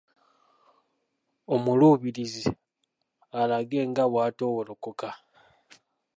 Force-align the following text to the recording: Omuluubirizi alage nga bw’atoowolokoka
Omuluubirizi 1.53 2.47
alage 3.41 3.79
nga 3.89 4.03
bw’atoowolokoka 4.11 5.09